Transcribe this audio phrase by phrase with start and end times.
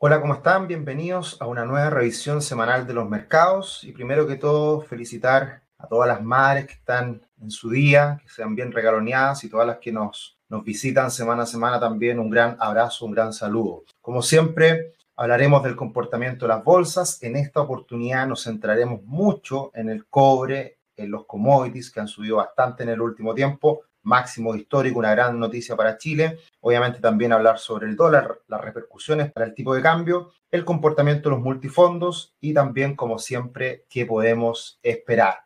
[0.00, 0.68] Hola, ¿cómo están?
[0.68, 3.82] Bienvenidos a una nueva revisión semanal de los mercados.
[3.82, 8.28] Y primero que todo, felicitar a todas las madres que están en su día, que
[8.28, 12.20] sean bien regaloneadas y todas las que nos, nos visitan semana a semana también.
[12.20, 13.82] Un gran abrazo, un gran saludo.
[14.00, 17.20] Como siempre, hablaremos del comportamiento de las bolsas.
[17.24, 22.36] En esta oportunidad nos centraremos mucho en el cobre, en los commodities que han subido
[22.36, 26.38] bastante en el último tiempo máximo histórico, una gran noticia para Chile.
[26.60, 31.28] Obviamente también hablar sobre el dólar, las repercusiones para el tipo de cambio, el comportamiento
[31.28, 35.40] de los multifondos y también, como siempre, qué podemos esperar.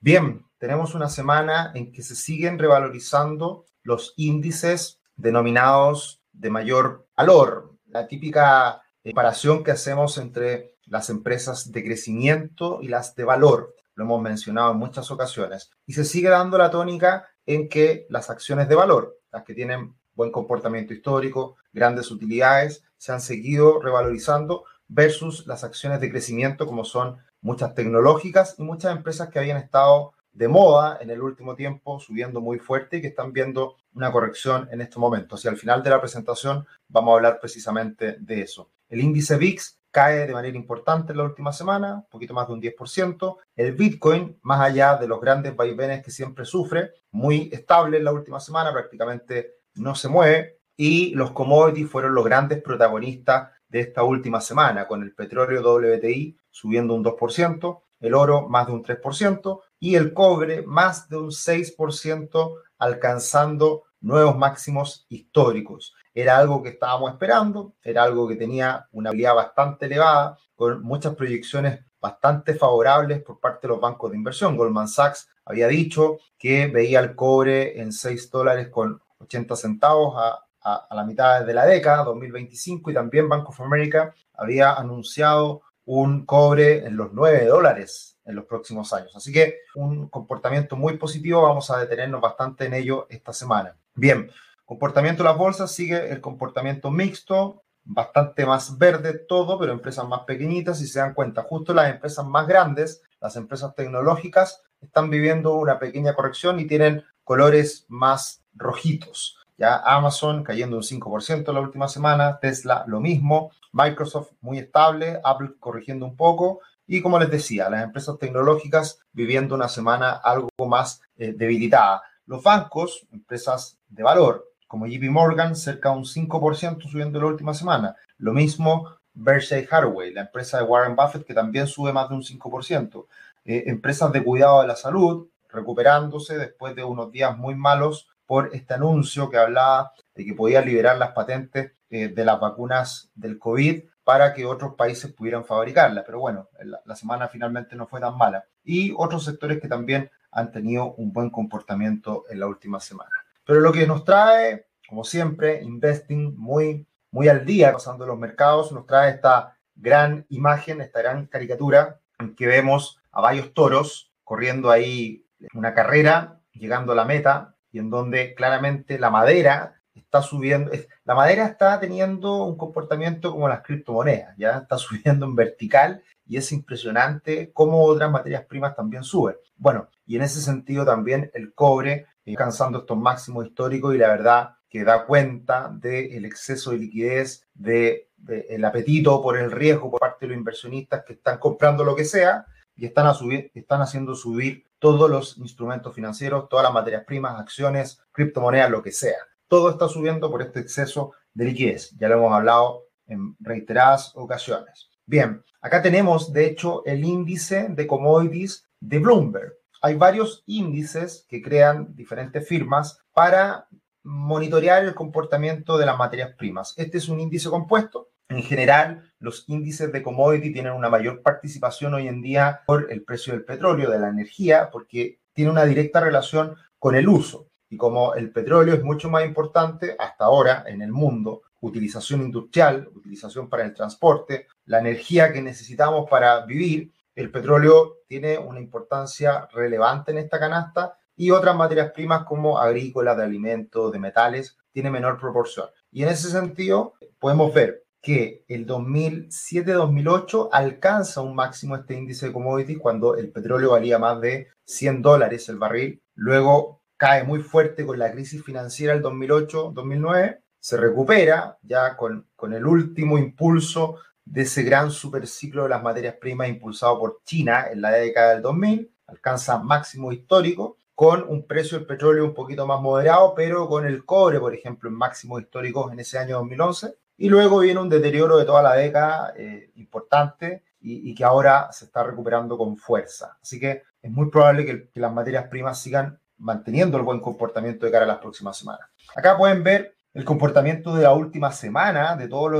[0.00, 7.76] Bien, tenemos una semana en que se siguen revalorizando los índices denominados de mayor valor,
[7.86, 13.74] la típica comparación que hacemos entre las empresas de crecimiento y las de valor.
[13.94, 15.70] Lo hemos mencionado en muchas ocasiones.
[15.86, 19.94] Y se sigue dando la tónica en que las acciones de valor, las que tienen
[20.14, 26.84] buen comportamiento histórico, grandes utilidades, se han seguido revalorizando versus las acciones de crecimiento como
[26.84, 31.98] son muchas tecnológicas y muchas empresas que habían estado de moda en el último tiempo,
[31.98, 35.36] subiendo muy fuerte y que están viendo una corrección en este momento.
[35.42, 38.70] Y al final de la presentación vamos a hablar precisamente de eso.
[38.88, 42.54] El índice VIX cae de manera importante en la última semana, un poquito más de
[42.54, 43.36] un 10%.
[43.56, 48.12] El Bitcoin, más allá de los grandes vaivenes que siempre sufre, muy estable en la
[48.12, 50.58] última semana, prácticamente no se mueve.
[50.76, 56.36] Y los commodities fueron los grandes protagonistas de esta última semana, con el petróleo WTI
[56.50, 61.30] subiendo un 2%, el oro más de un 3% y el cobre más de un
[61.30, 65.94] 6%, alcanzando nuevos máximos históricos.
[66.14, 71.14] Era algo que estábamos esperando, era algo que tenía una habilidad bastante elevada, con muchas
[71.14, 74.56] proyecciones bastante favorables por parte de los bancos de inversión.
[74.56, 80.44] Goldman Sachs había dicho que veía el cobre en 6 dólares con 80 centavos a,
[80.90, 86.84] la mitad de la década, 2025, y también Bank of America había anunciado un cobre
[86.84, 89.16] en los 9 dólares en los próximos años.
[89.16, 93.74] Así que un comportamiento muy positivo, vamos a detenernos bastante en ello esta semana.
[93.94, 94.30] Bien,
[94.70, 100.20] Comportamiento de las bolsas sigue el comportamiento mixto, bastante más verde todo, pero empresas más
[100.20, 105.56] pequeñitas, si se dan cuenta, justo las empresas más grandes, las empresas tecnológicas, están viviendo
[105.56, 109.38] una pequeña corrección y tienen colores más rojitos.
[109.58, 115.54] Ya Amazon cayendo un 5% la última semana, Tesla lo mismo, Microsoft muy estable, Apple
[115.58, 121.02] corrigiendo un poco y como les decía, las empresas tecnológicas viviendo una semana algo más
[121.16, 122.04] eh, debilitada.
[122.26, 127.54] Los bancos, empresas de valor, como JP Morgan, cerca de un 5% subiendo la última
[127.54, 127.96] semana.
[128.18, 132.22] Lo mismo Berkshire Hathaway, la empresa de Warren Buffett, que también sube más de un
[132.22, 133.06] 5%.
[133.46, 138.50] Eh, empresas de cuidado de la salud, recuperándose después de unos días muy malos por
[138.54, 143.40] este anuncio que hablaba de que podía liberar las patentes eh, de las vacunas del
[143.40, 146.04] COVID para que otros países pudieran fabricarlas.
[146.06, 148.44] Pero bueno, la, la semana finalmente no fue tan mala.
[148.62, 153.19] Y otros sectores que también han tenido un buen comportamiento en la última semana.
[153.50, 158.70] Pero lo que nos trae, como siempre, Investing muy, muy al día, pasando los mercados,
[158.70, 164.70] nos trae esta gran imagen, esta gran caricatura en que vemos a varios toros corriendo
[164.70, 170.70] ahí una carrera, llegando a la meta, y en donde claramente la madera está subiendo,
[171.04, 176.36] la madera está teniendo un comportamiento como las criptomonedas, ya está subiendo en vertical y
[176.36, 179.36] es impresionante cómo otras materias primas también suben.
[179.56, 184.50] Bueno, y en ese sentido también el cobre alcanzando estos máximos históricos y la verdad
[184.68, 190.00] que da cuenta del exceso de liquidez, del de, el apetito por el riesgo por
[190.00, 192.46] parte de los inversionistas que están comprando lo que sea
[192.76, 193.12] y están,
[193.54, 198.92] están haciendo subir todos los instrumentos financieros, todas las materias primas, acciones, criptomonedas, lo que
[198.92, 199.18] sea.
[199.50, 201.94] Todo está subiendo por este exceso de liquidez.
[201.98, 204.88] Ya lo hemos hablado en reiteradas ocasiones.
[205.04, 211.40] Bien, acá tenemos de hecho el índice de commodities de Bloomberg hay varios índices que
[211.40, 213.66] crean diferentes firmas para
[214.02, 216.74] monitorear el comportamiento de las materias primas.
[216.76, 218.08] Este es un índice compuesto.
[218.28, 223.02] En general, los índices de commodity tienen una mayor participación hoy en día por el
[223.02, 227.48] precio del petróleo, de la energía, porque tiene una directa relación con el uso.
[227.70, 232.90] Y como el petróleo es mucho más importante hasta ahora en el mundo, utilización industrial,
[232.94, 239.48] utilización para el transporte, la energía que necesitamos para vivir, el petróleo tiene una importancia
[239.52, 244.90] relevante en esta canasta y otras materias primas como agrícolas, de alimentos, de metales, tiene
[244.90, 245.68] menor proporción.
[245.92, 252.32] Y en ese sentido, podemos ver que el 2007-2008 alcanza un máximo este índice de
[252.32, 256.02] commodities cuando el petróleo valía más de 100 dólares el barril.
[256.14, 262.52] Luego cae muy fuerte con la crisis financiera del 2008-2009 se recupera ya con, con
[262.52, 267.80] el último impulso de ese gran superciclo de las materias primas impulsado por China en
[267.80, 272.82] la década del 2000, alcanza máximo histórico, con un precio del petróleo un poquito más
[272.82, 276.94] moderado, pero con el cobre, por ejemplo, en máximos históricos en ese año 2011.
[277.16, 281.86] Y luego viene un deterioro de toda la década eh, importante y, que ahora se
[281.86, 283.38] está recuperando con fuerza.
[283.42, 287.86] Así que es muy probable que, que las materias primas sigan manteniendo el buen comportamiento
[287.86, 288.88] de cara a las próximas semanas.
[289.14, 292.50] Acá pueden ver el comportamiento de la última semana de, todo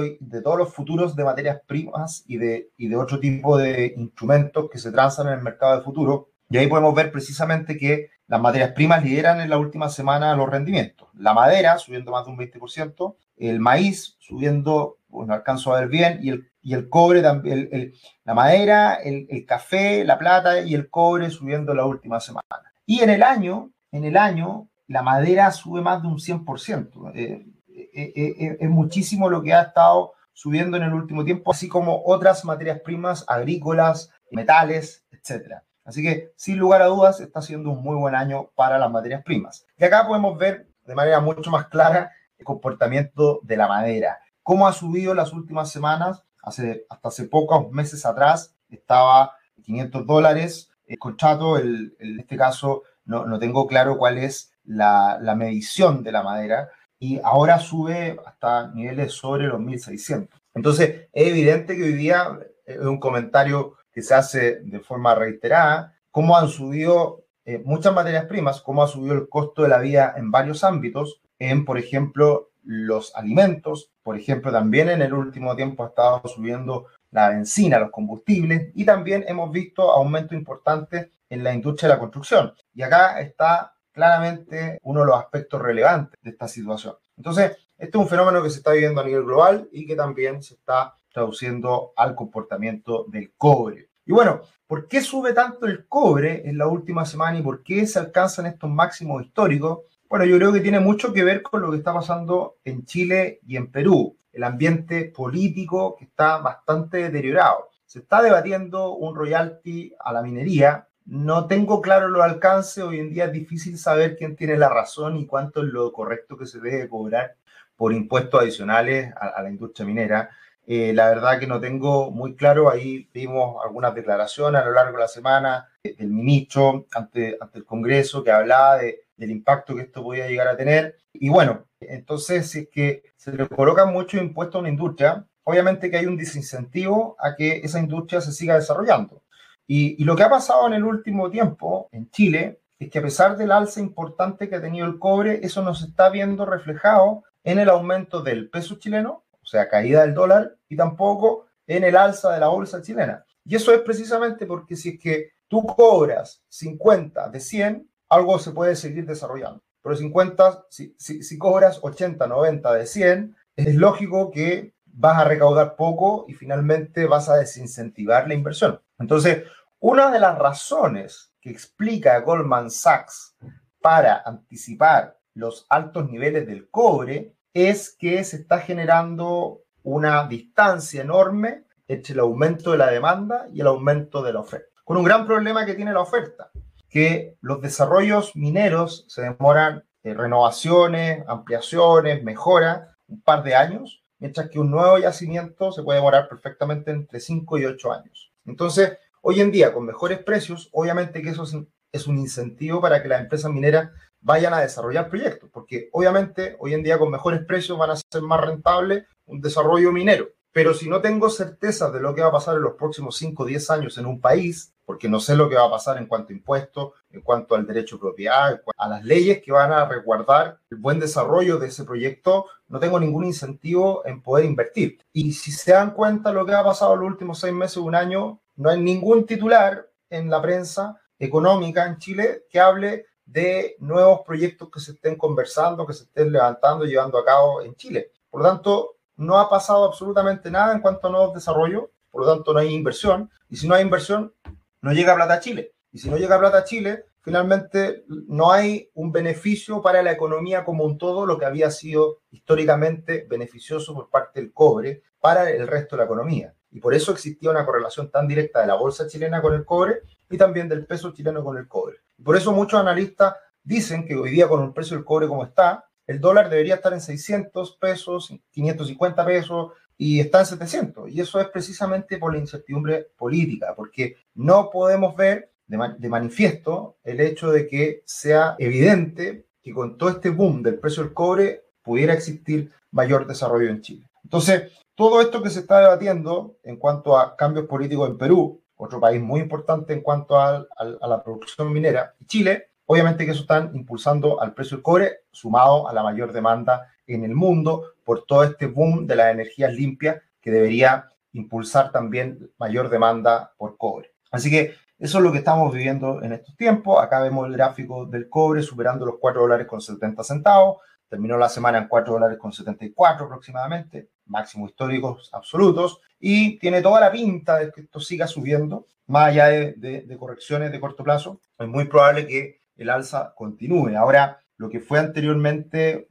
[0.44, 4.78] todos los futuros de materias primas y de, y de otro tipo de instrumentos que
[4.78, 6.28] se transan en el mercado de futuro.
[6.48, 10.48] Y ahí podemos ver precisamente que las materias primas lideran en la última semana los
[10.48, 11.08] rendimientos.
[11.14, 16.20] La madera subiendo más de un 20%, el maíz subiendo, bueno, alcanzo a ver bien,
[16.22, 17.92] y el, cobre también,
[18.24, 22.69] la madera, el, el café, la plata y el cobre subiendo la última semana.
[22.90, 27.12] Y en el año, en el año, la madera sube más de un 100%.
[27.14, 31.68] Eh, eh, eh, es muchísimo lo que ha estado subiendo en el último tiempo, así
[31.68, 35.58] como otras materias primas agrícolas, metales, etc.
[35.84, 39.22] Así que, sin lugar a dudas, está siendo un muy buen año para las materias
[39.22, 39.64] primas.
[39.78, 44.18] Y acá podemos ver de manera mucho más clara el comportamiento de la madera.
[44.42, 46.24] Cómo ha subido las últimas semanas.
[46.42, 51.56] Hace, hasta hace pocos meses atrás estaba 500 dólares el contrato.
[51.56, 56.70] El, en este caso, no, no tengo claro cuál es la, medición de la madera
[56.98, 60.40] y ahora sube hasta niveles sobre los 1600.
[60.54, 65.94] Entonces, es evidente que hoy día es un comentario que se hace de forma reiterada,
[66.10, 70.14] cómo han subido eh, muchas materias primas, cómo ha subido el costo de la vida
[70.16, 75.84] en varios ámbitos, en, por ejemplo, los alimentos, por ejemplo, también en el último tiempo
[75.84, 81.54] ha estado subiendo la benzina, los combustibles, y también hemos visto aumento importante en la
[81.54, 82.52] industria de la construcción.
[82.74, 86.96] Y acá está claramente uno de los aspectos relevantes de esta situación.
[87.16, 90.42] Entonces, este es un fenómeno que se está viviendo a nivel global y que también
[90.42, 93.90] se está traduciendo al comportamiento del cobre.
[94.04, 97.86] Y bueno, ¿por qué sube tanto el cobre en la última semana y por qué
[97.86, 99.82] se alcanzan estos máximos históricos?
[100.10, 103.40] Bueno, yo creo que tiene mucho que ver con lo que está pasando en Chile
[103.46, 107.70] y en Perú, el ambiente político está bastante deteriorado.
[107.86, 113.10] Se está debatiendo un royalty a la minería no tengo claro los alcances, hoy en
[113.10, 116.60] día es difícil saber quién tiene la razón y cuánto es lo correcto que se
[116.60, 117.34] debe cobrar
[117.74, 120.30] por impuestos adicionales a, la industria minera.
[120.68, 124.92] Eh, la verdad que no tengo muy claro, ahí vimos algunas declaraciones a lo largo
[124.92, 128.78] de la semana del ministro ante, ante el Congreso que hablaba
[129.20, 130.96] del impacto que esto podía llegar a tener.
[131.12, 135.90] Y bueno, entonces si es que se le colocan muchos impuestos a una industria, obviamente
[135.90, 139.22] que hay un desincentivo a que esa industria se siga desarrollando.
[139.66, 143.36] Y, lo que ha pasado en el último tiempo en Chile es que a pesar
[143.36, 147.68] del alza importante que ha tenido el cobre, eso nos está viendo reflejado en el
[147.68, 152.40] aumento del peso chileno, o sea, caída del dólar, y tampoco en el alza de
[152.40, 153.24] la bolsa chilena.
[153.44, 158.50] Y eso es precisamente porque si es que tú cobras 50 de 100, algo se
[158.50, 159.62] puede seguir desarrollando.
[159.82, 165.24] Pero 50, si, si, si cobras 80, 90 de 100, es lógico que vas a
[165.24, 168.80] recaudar poco y finalmente vas a desincentivar la inversión.
[168.98, 169.44] Entonces,
[169.78, 173.34] una de las razones que explica Goldman Sachs
[173.80, 181.64] para anticipar los altos niveles del cobre es que se está generando una distancia enorme
[181.88, 184.68] entre el aumento de la demanda y el aumento de la oferta.
[184.84, 186.50] Con un gran problema que tiene la oferta,
[186.90, 194.50] que los desarrollos mineros se demoran en renovaciones, ampliaciones, mejoras, un par de años, mientras
[194.50, 198.32] que un nuevo yacimiento se puede demorar perfectamente entre 5 y 8 años.
[198.44, 201.44] Entonces, Hoy en día, con mejores precios, obviamente que eso
[201.92, 203.90] es un incentivo para que las empresas mineras
[204.22, 208.22] vayan a desarrollar proyectos, porque obviamente hoy en día con mejores precios van a ser
[208.22, 210.28] más rentable un desarrollo minero.
[210.52, 213.42] Pero si no tengo certeza de lo que va a pasar en los próximos 5
[213.42, 216.06] o 10 años en un país, porque no sé lo que va a pasar en
[216.06, 219.84] cuanto a impuestos, en cuanto al derecho de propiedad, a las leyes que van a
[219.84, 224.98] resguardar el buen desarrollo de ese proyecto, no tengo ningún incentivo en poder invertir.
[225.12, 227.94] Y si se dan cuenta lo que ha pasado en los últimos seis meses, un
[227.94, 234.22] año, no hay ningún titular en la prensa económica en Chile que hable de nuevos
[234.26, 238.10] proyectos que se estén conversando, que se estén levantando y llevando a cabo en Chile.
[238.28, 242.34] Por lo tanto, no ha pasado absolutamente nada en cuanto a nuevos desarrollos, por lo
[242.34, 244.32] tanto no hay inversión, y si no hay inversión,
[244.80, 245.74] no llega plata a Chile.
[245.92, 250.64] Y si no llega plata a Chile, finalmente no hay un beneficio para la economía
[250.64, 255.68] como un todo, lo que había sido históricamente beneficioso por parte del cobre para el
[255.68, 256.54] resto de la economía.
[256.70, 260.00] Y por eso existía una correlación tan directa de la bolsa chilena con el cobre
[260.30, 261.98] y también del peso chileno con el cobre.
[262.24, 265.89] por eso muchos analistas dicen que hoy día con el precio del cobre como está,
[266.10, 271.08] el dólar debería estar en 600 pesos, 550 pesos, y está en 700.
[271.08, 277.20] Y eso es precisamente por la incertidumbre política, porque no podemos ver de, manifiesto el
[277.20, 282.12] hecho de que sea evidente que con todo este boom del precio del cobre pudiera
[282.12, 284.10] existir mayor desarrollo en Chile.
[284.24, 288.98] Entonces, todo esto que se está debatiendo en cuanto a cambios políticos en Perú, otro
[288.98, 294.42] país muy importante en cuanto a, la producción minera, Chile, obviamente que eso están impulsando
[294.42, 298.66] al precio del cobre, sumado a la mayor demanda en el mundo por todo este
[298.66, 304.10] boom de las energías limpias que debería impulsar también mayor demanda por cobre.
[304.32, 307.00] Así que eso es lo que estamos viviendo en estos tiempos.
[307.00, 310.78] Acá vemos el gráfico del cobre superando los 4 dólares con 70 centavos.
[311.08, 316.00] Terminó la semana en 4 dólares con 74 aproximadamente, máximos históricos absolutos.
[316.18, 320.72] Y tiene toda la pinta de que esto siga subiendo, más allá de, de correcciones
[320.72, 321.40] de corto plazo.
[321.56, 323.96] Es muy probable que el alza continúe.
[323.96, 326.08] Ahora, lo que fue anteriormente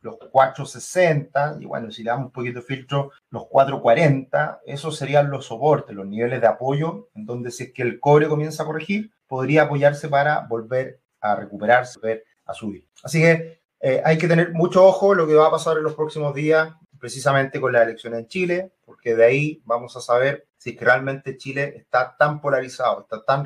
[0.00, 5.30] los 460, y bueno, si le damos un poquito de filtro, los 440, esos serían
[5.30, 8.66] los soportes, los niveles de apoyo, en donde si es que el cobre comienza a
[8.66, 12.86] corregir, podría apoyarse para volver a recuperarse, volver a subir.
[13.02, 15.94] Así que eh, hay que tener mucho ojo lo que va a pasar en los
[15.94, 20.76] próximos días, precisamente con las elecciones en Chile, porque de ahí vamos a saber si
[20.76, 23.44] realmente Chile está tan polarizado, está tan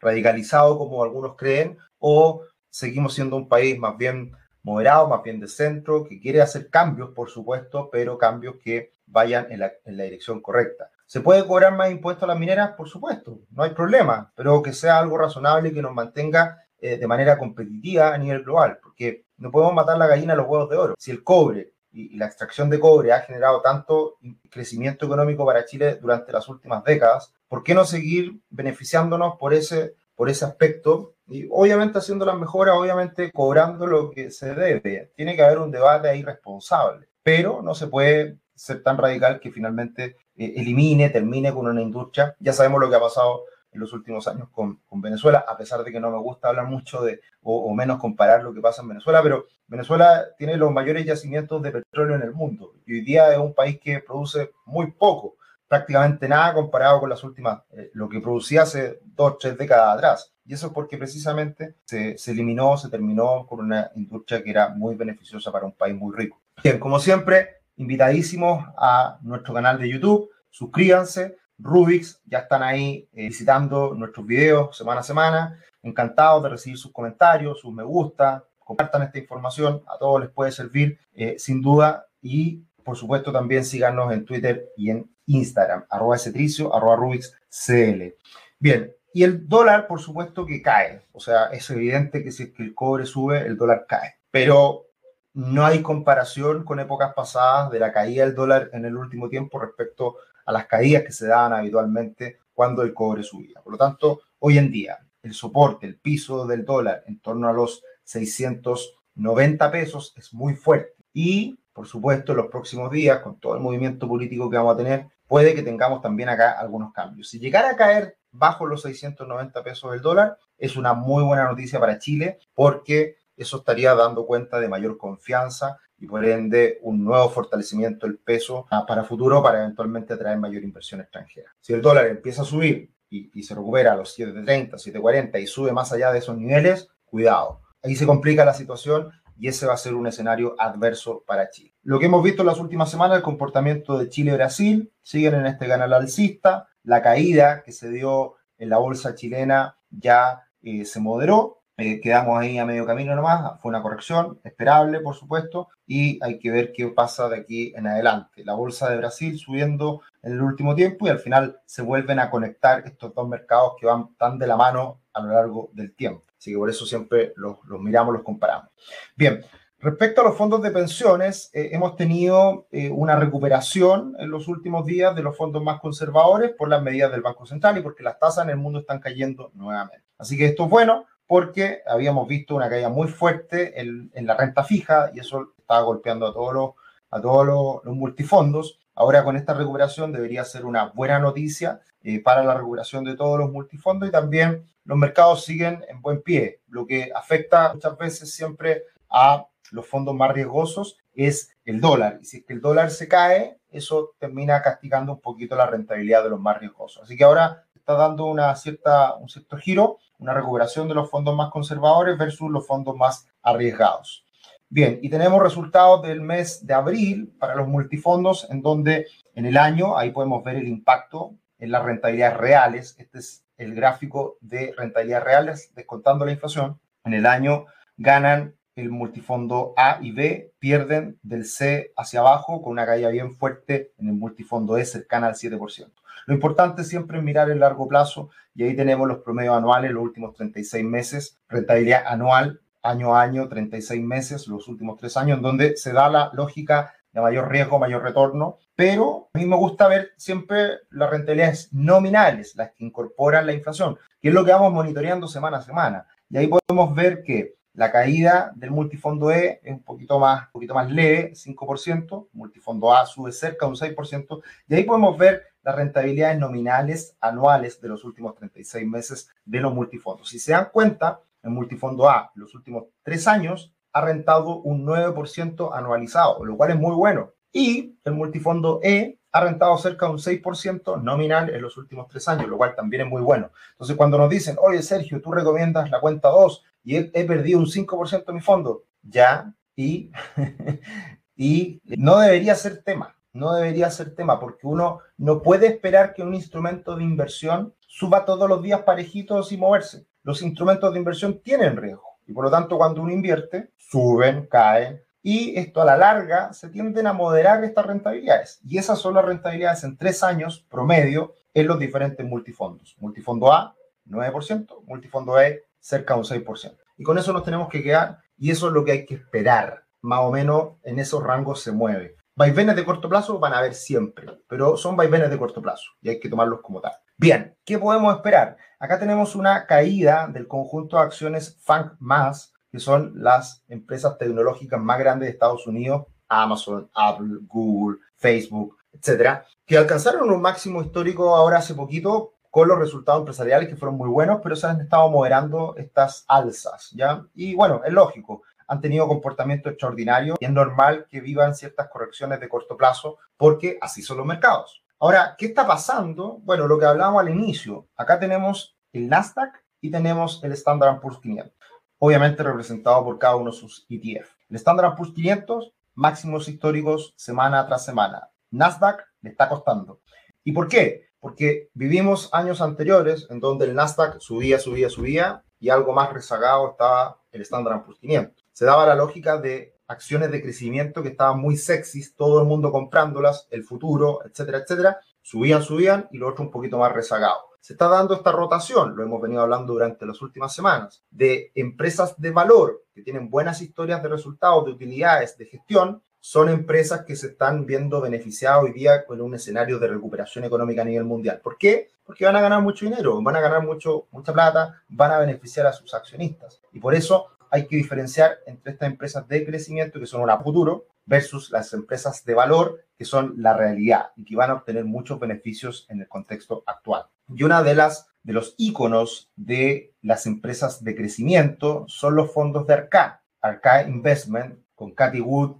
[0.00, 5.48] radicalizado como algunos creen, o seguimos siendo un país más bien moderado, más bien de
[5.48, 10.90] centro, que quiere hacer cambios, por supuesto, pero cambios que vayan en la, dirección correcta.
[11.06, 12.70] ¿Se puede cobrar más impuestos a las mineras?
[12.76, 16.96] Por supuesto, no hay problema, pero que sea algo razonable y que nos mantenga eh,
[16.96, 20.70] de manera competitiva a nivel global, porque no podemos matar la gallina a los huevos
[20.70, 20.94] de oro.
[20.98, 25.96] Si el cobre y, la extracción de cobre ha generado tanto crecimiento económico para Chile
[25.96, 31.48] durante las últimas décadas, ¿por qué no seguir beneficiándonos por ese, por ese aspecto y
[31.50, 35.10] obviamente haciendo las mejoras, obviamente cobrando lo que se debe.
[35.16, 39.50] Tiene que haber un debate ahí responsable, pero no se puede ser tan radical que
[39.50, 42.36] finalmente eh, elimine, termine con una industria.
[42.38, 43.42] Ya sabemos lo que ha pasado
[43.72, 46.66] en los últimos años con, con, Venezuela, a pesar de que no me gusta hablar
[46.66, 50.72] mucho de, o, o, menos comparar lo que pasa en Venezuela, pero Venezuela tiene los
[50.72, 54.52] mayores yacimientos de petróleo en el mundo y hoy día es un país que produce
[54.66, 55.36] muy poco,
[55.70, 60.34] prácticamente nada comparado con las últimas, eh, lo que producía hace dos, tres décadas atrás.
[60.44, 64.70] Y eso es porque precisamente se, se, eliminó, se terminó con una industria que era
[64.70, 66.40] muy beneficiosa para un país muy rico.
[66.60, 70.28] Bien, como siempre, invitadísimos a nuestro canal de YouTube.
[70.50, 71.36] Suscríbanse.
[71.56, 75.60] Rubix, ya están ahí eh, visitando nuestros videos semana a semana.
[75.84, 78.44] Encantados de recibir sus comentarios, sus me gusta.
[78.58, 82.06] Compartan esta información, a todos les puede servir, eh, sin duda.
[82.20, 88.14] Y por supuesto, también síganos en Twitter y en Instagram, arroba cetricio, arroba Rubix CL.
[88.58, 91.06] Bien, y el dólar, por supuesto, que cae.
[91.12, 94.16] O sea, es evidente que si el cobre sube, el dólar cae.
[94.30, 94.86] Pero
[95.34, 99.58] no hay comparación con épocas pasadas de la caída del dólar en el último tiempo
[99.58, 103.60] respecto a las caídas que se daban habitualmente cuando el cobre subía.
[103.62, 107.52] Por lo tanto, hoy en día, el soporte, el piso del dólar en torno a
[107.52, 110.94] los 690 pesos es muy fuerte.
[111.12, 114.78] Y, por supuesto, en los próximos días, con todo el movimiento político que vamos a
[114.78, 117.28] tener, puede que tengamos también acá algunos cambios.
[117.28, 121.78] Si llegara a caer bajo los 690 pesos del dólar, es una muy buena noticia
[121.78, 127.30] para Chile porque eso estaría dando cuenta de mayor confianza y por ende un nuevo
[127.30, 131.54] fortalecimiento del peso para futuro para eventualmente atraer mayor inversión extranjera.
[131.60, 135.70] Si el dólar empieza a subir y, se recupera a los 7.30, 7.40 y sube
[135.70, 137.60] más allá de esos niveles, cuidado.
[137.84, 141.72] Ahí se complica la situación y ese va a ser un escenario adverso para Chile.
[141.82, 145.34] Lo que hemos visto en las últimas semanas, el comportamiento de Chile y Brasil, siguen
[145.34, 150.84] en este canal alcista, la caída que se dio en la bolsa chilena ya eh,
[150.84, 151.62] se moderó.
[151.78, 153.58] Eh, quedamos ahí a medio camino nomás.
[153.62, 157.86] Fue una corrección esperable, por supuesto, y hay que ver qué pasa de aquí en
[157.86, 158.44] adelante.
[158.44, 162.28] La bolsa de Brasil subiendo en el último tiempo y al final se vuelven a
[162.28, 166.29] conectar estos dos mercados que van tan de la mano a lo largo del tiempo.
[166.40, 168.70] Así que por eso siempre los, los miramos, los comparamos.
[169.14, 169.44] Bien,
[169.82, 174.84] Respecto a los fondos de pensiones, eh, hemos tenido eh, una recuperación en los últimos
[174.84, 178.18] días de los fondos más conservadores por las medidas del Banco Central y porque las
[178.18, 180.04] tasas en el mundo están cayendo nuevamente.
[180.18, 184.64] Así que esto es bueno porque habíamos visto una caída muy fuerte en, la renta
[184.64, 186.70] fija y eso estaba golpeando a todos los,
[187.10, 188.80] a todos los, multifondos.
[188.94, 193.38] Ahora con esta recuperación debería ser una buena noticia eh, para la recuperación de todos
[193.38, 198.34] los multifondos y también los mercados siguen en buen pie, lo que afecta muchas veces
[198.34, 202.18] siempre a los fondos más riesgosos es el dólar.
[202.20, 206.24] Y si es que el dólar se cae, eso termina castigando un poquito la rentabilidad
[206.24, 207.04] de los más riesgosos.
[207.04, 211.36] Así que ahora está dando una cierta, un cierto giro, una recuperación de los fondos
[211.36, 214.24] más conservadores versus los fondos más arriesgados.
[214.68, 219.06] Bien, y tenemos resultados del mes de abril para los multifondos, en donde
[219.36, 222.96] en el año, ahí podemos ver el impacto en las rentabilidades reales.
[222.98, 226.80] Este es el gráfico de rentabilidades reales, descontando la inflación.
[227.04, 232.72] En el año ganan el multifondo A y B, pierden del C hacia abajo con
[232.72, 235.92] una caída bien fuerte en el multifondo E cercana al 7%.
[236.26, 240.02] Lo importante siempre es mirar el largo plazo y ahí tenemos los promedios anuales, los
[240.02, 245.42] últimos 36 meses, rentabilidad anual, año a año, 36 meses, los últimos tres años, en
[245.42, 249.88] donde se da la lógica de mayor riesgo, mayor retorno, pero a mí me gusta
[249.88, 254.72] ver siempre las rentabilidades nominales, las que incorporan la inflación, que es lo que vamos
[254.72, 256.06] monitoreando semana a semana.
[256.28, 260.52] Y ahí podemos ver que la caída del multifondo E es un poquito más, un
[260.52, 265.44] poquito más leve, 5%, multifondo A sube cerca de un 6%, y ahí podemos ver
[265.62, 270.28] las rentabilidades nominales anuales de los últimos 36 meses de los multifondos.
[270.28, 275.70] Si se dan cuenta, el multifondo A, los últimos tres años, ha rentado un 9%
[275.72, 277.32] anualizado, lo cual es muy bueno.
[277.52, 282.26] Y el multifondo E ha rentado cerca de un 6% nominal en los últimos tres
[282.28, 283.50] años, lo cual también es muy bueno.
[283.72, 287.66] Entonces, cuando nos dicen, oye, Sergio, tú recomiendas la cuenta 2 y he, perdido un
[287.66, 290.10] 5% de mi fondo, ya, y,
[291.36, 296.22] y no debería ser tema, no debería ser tema, porque uno no puede esperar que
[296.22, 300.06] un instrumento de inversión suba todos los días parejitos y moverse.
[300.22, 305.02] Los instrumentos de inversión tienen riesgo y por lo tanto cuando uno invierte, suben, caen,
[305.22, 308.60] y esto a la larga se tienden a moderar estas rentabilidades.
[308.64, 312.96] Y esas son las rentabilidades en tres años promedio en los diferentes multifondos.
[312.98, 313.74] Multifondo A,
[314.08, 316.76] 9%, multifondo E, cerca de un 6%.
[316.96, 319.84] Y con eso nos tenemos que quedar y eso es lo que hay que esperar.
[320.00, 322.16] Más o menos en esos rangos se mueve.
[322.34, 326.08] Vaivenes de corto plazo van a haber siempre, pero son vaivenes de corto plazo y
[326.08, 326.92] hay que tomarlos como tal.
[327.22, 328.56] Bien, ¿qué podemos esperar?
[328.78, 334.80] Acá tenemos una caída del conjunto de acciones FANG más que son las empresas tecnológicas
[334.80, 341.36] más grandes de Estados Unidos, Amazon, Apple, Google, Facebook, etcétera, que alcanzaron un máximo histórico
[341.36, 345.10] ahora hace poquito con los resultados empresariales que fueron muy buenos, pero se han estado
[345.10, 347.26] moderando estas alzas, ¿ya?
[347.34, 352.40] Y bueno, es lógico, han tenido comportamiento extraordinario y es normal que vivan ciertas correcciones
[352.40, 354.82] de corto plazo porque así son los mercados.
[355.00, 356.38] Ahora, ¿qué está pasando?
[356.42, 361.18] Bueno, lo que hablábamos al inicio, acá tenemos el Nasdaq y tenemos el Standard Poor's
[361.18, 361.52] 500
[362.00, 364.28] obviamente representado por cada uno de sus ETF.
[364.48, 368.30] El Standard Poor's 500, máximos históricos semana tras semana.
[368.50, 370.00] Nasdaq le está costando.
[370.42, 371.10] ¿Y por qué?
[371.20, 376.70] Porque vivimos años anteriores en donde el Nasdaq subía, subía, subía y algo más rezagado
[376.70, 378.46] estaba el Standard Poor's 500.
[378.52, 382.70] Se daba la lógica de acciones de crecimiento que estaban muy sexys, todo el mundo
[382.70, 384.98] comprándolas, el futuro, etcétera, etcétera.
[385.20, 389.02] Subían, subían y lo otro un poquito más rezagado se está dando esta rotación, lo
[389.02, 394.02] hemos venido hablando durante las últimas semanas, de empresas de valor que tienen buenas historias
[394.02, 399.06] de resultados, de utilidades, de gestión, son empresas que se están viendo beneficiadas hoy día
[399.06, 401.40] con un escenario de recuperación económica a nivel mundial.
[401.42, 401.88] ¿Por qué?
[402.04, 405.66] Porque van a ganar mucho dinero, van a ganar mucho, mucha plata, van a beneficiar
[405.66, 406.60] a sus accionistas.
[406.72, 410.86] Y por eso hay que diferenciar entre estas empresas de crecimiento, que son una futuro,
[411.04, 415.18] versus las empresas de valor, que son la realidad y que van a obtener muchos
[415.18, 417.06] beneficios en el contexto actual.
[417.28, 422.66] Y una de las de los iconos de las empresas de crecimiento son los fondos
[422.66, 425.56] de Arca, Arca Investment, con Cathy Wood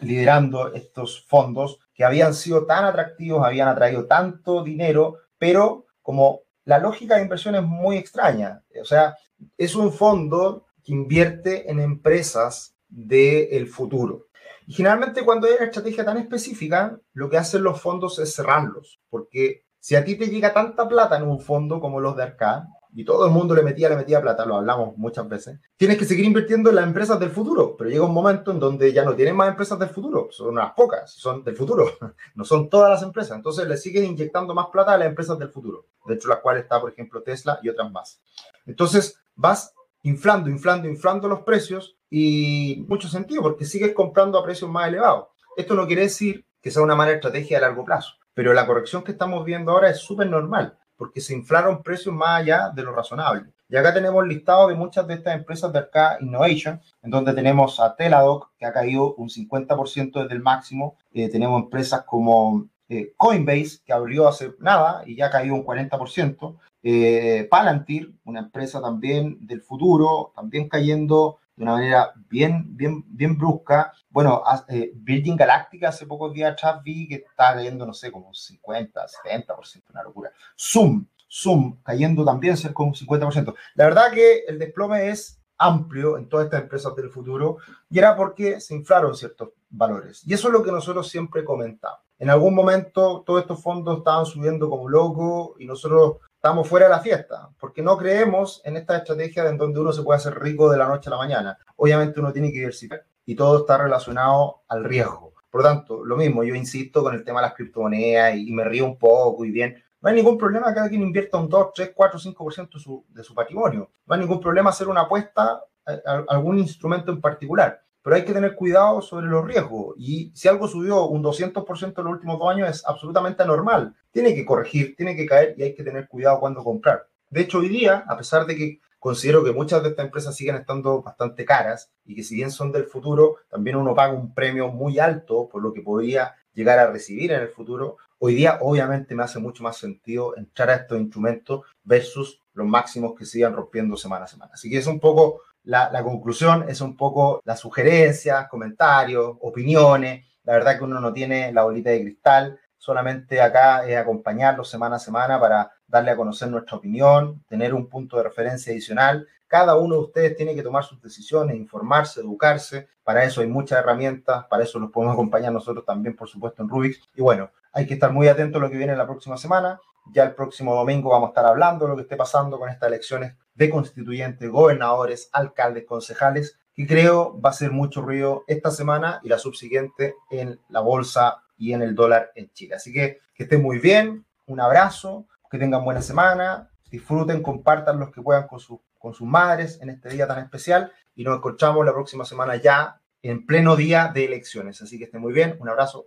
[0.00, 6.78] liderando estos fondos que habían sido tan atractivos, habían atraído tanto dinero, pero como la
[6.78, 9.16] lógica de inversión es muy extraña, o sea,
[9.56, 14.26] es un fondo que invierte en empresas del futuro.
[14.66, 19.00] Y generalmente cuando hay una estrategia tan específica, lo que hacen los fondos es cerrarlos,
[19.10, 22.68] porque si a ti te llega tanta plata en un fondo como los de Arca,
[22.94, 26.04] y todo el mundo le metía, le metía plata, lo hablamos muchas veces, tienes que
[26.04, 29.14] seguir invirtiendo en las empresas del futuro, pero llega un momento en donde ya no
[29.14, 31.86] tienen más empresas del futuro, son unas pocas, son del futuro,
[32.34, 35.48] no son todas las empresas, entonces le siguen inyectando más plata a las empresas del
[35.48, 38.20] futuro, dentro de las cuales está, por ejemplo, Tesla y otras más.
[38.66, 44.70] Entonces vas inflando, inflando, inflando los precios y mucho sentido, porque sigues comprando a precios
[44.70, 45.28] más elevados.
[45.56, 49.02] Esto no quiere decir que sea una mala estrategia a largo plazo pero la corrección
[49.02, 52.94] que estamos viendo ahora es súper normal, porque se inflaron precios más allá de lo
[52.94, 53.50] razonable.
[53.68, 57.80] Y acá tenemos listado de muchas de estas empresas de acá Innovation, en donde tenemos
[57.80, 60.96] a Teladoc, que ha caído un 50% desde el máximo.
[61.12, 65.64] Eh, tenemos empresas como eh, Coinbase, que abrió hace nada y ya ha caído un
[65.64, 66.56] 40%.
[66.84, 73.36] Eh, Palantir, una empresa también del futuro, también cayendo de una manera bien, bien, bien
[73.36, 73.92] brusca.
[74.08, 78.32] Bueno, eh, Virgin Galactica hace pocos días atrás vi que está cayendo, no sé, como
[78.32, 80.32] 50, 70%, una locura.
[80.58, 83.54] Zoom, Zoom cayendo también cerca de un 50%.
[83.74, 88.16] La verdad que el desplome es amplio en todas estas empresas del futuro y era
[88.16, 90.22] porque se inflaron ciertos valores.
[90.26, 92.00] Y eso es lo que nosotros siempre comentamos.
[92.18, 96.90] En algún momento todos estos fondos estaban subiendo como locos y nosotros estamos fuera de
[96.90, 100.68] la fiesta, porque no creemos en esta estrategia en donde uno se puede hacer rico
[100.68, 101.56] de la noche a la mañana.
[101.76, 105.34] Obviamente uno tiene que diversificar y todo está relacionado al riesgo.
[105.48, 108.64] Por lo tanto, lo mismo, yo insisto con el tema de las criptomonedas y, me
[108.64, 111.92] río un poco y bien, no hay ningún problema que alguien invierta un 2, 3,
[111.94, 113.92] 4, 5% de su, de su patrimonio.
[114.04, 117.84] No hay ningún problema hacer una apuesta a, algún instrumento en particular.
[118.02, 119.94] Pero hay que tener cuidado sobre los riesgos.
[119.96, 123.94] Y si algo subió un 200% en los últimos dos años es absolutamente anormal.
[124.10, 127.06] Tiene que corregir, tiene que caer y hay que tener cuidado cuando comprar.
[127.30, 130.56] De hecho, hoy día, a pesar de que considero que muchas de estas empresas siguen
[130.56, 134.68] estando bastante caras y que si bien son del futuro, también uno paga un premio
[134.68, 137.96] muy alto por lo que podría llegar a recibir en el futuro.
[138.18, 143.14] Hoy día obviamente me hace mucho más sentido entrar a estos instrumentos versus los máximos
[143.18, 144.52] que sigan rompiendo semana a semana.
[144.54, 150.26] Así que es un poco la, conclusión, es un poco las sugerencias, comentarios, opiniones.
[150.44, 154.96] La verdad que uno no tiene la bolita de cristal, solamente acá es acompañarlos semana
[154.96, 159.28] a semana para darle a conocer nuestra opinión, tener un punto de referencia adicional.
[159.46, 162.88] Cada uno de ustedes tiene que tomar sus decisiones, informarse, educarse.
[163.04, 166.68] Para eso hay muchas herramientas, para eso los podemos acompañar nosotros también, por supuesto, en
[166.68, 167.00] Rubik.
[167.14, 169.78] Y bueno, hay que estar muy atento a lo que viene la próxima semana.
[170.12, 172.88] Ya el próximo domingo vamos a estar hablando de lo que esté pasando con estas
[172.88, 179.20] elecciones de constituyentes, gobernadores, alcaldes, concejales, que creo va a ser mucho ruido esta semana
[179.22, 182.76] y la subsiguiente en la bolsa y en el dólar en Chile.
[182.76, 188.10] Así que que estén muy bien, un abrazo, que tengan buena semana, disfruten, compartan los
[188.10, 188.60] que puedan con,
[188.98, 193.00] con sus madres en este día tan especial y nos encontramos la próxima semana ya
[193.22, 194.80] en pleno día de elecciones.
[194.82, 196.06] Así que estén muy bien, un abrazo.